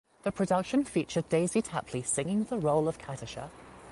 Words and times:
The 0.23 0.31
production 0.31 0.83
featured 0.83 1.29
Daisy 1.29 1.61
Tapley 1.61 2.01
singing 2.01 2.45
the 2.45 2.57
role 2.57 2.87
of 2.87 2.97
"Katisha". 2.97 3.51